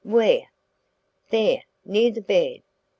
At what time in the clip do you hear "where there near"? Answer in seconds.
0.03-2.09